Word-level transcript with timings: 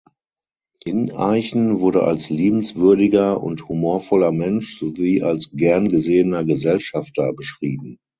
Ineichen 0.83 1.79
wurde 1.79 2.01
als 2.01 2.31
liebenswürdiger 2.31 3.39
und 3.39 3.67
humorvoller 3.69 4.31
Mensch 4.31 4.79
sowie 4.79 5.21
als 5.21 5.51
gern 5.51 5.89
gesehener 5.89 6.43
Gesellschafter 6.43 7.33
beschrieben. 7.33 7.99